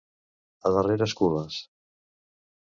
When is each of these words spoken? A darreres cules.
A 0.69 0.71
darreres 0.77 1.15
cules. 1.21 1.61